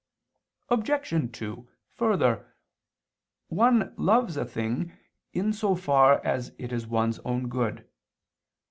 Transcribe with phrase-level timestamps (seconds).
[0.69, 1.31] Obj.
[1.31, 2.55] 2: Further,
[3.49, 4.97] one loves a thing
[5.31, 7.87] in so far as it is one's own good.